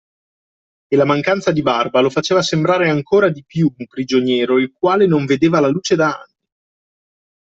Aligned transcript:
E 0.87 0.95
la 0.97 1.05
mancanza 1.05 1.51
di 1.51 1.61
barba 1.61 1.99
lo 2.01 2.09
faceva 2.09 2.41
sembrare 2.41 2.89
ancora 2.89 3.29
di 3.29 3.43
più 3.45 3.71
un 3.77 3.85
prigioniero 3.85 4.57
il 4.57 4.71
quale 4.71 5.05
non 5.05 5.27
vedeva 5.27 5.59
la 5.59 5.67
luce 5.67 5.95
da 5.95 6.07
anni. 6.19 6.39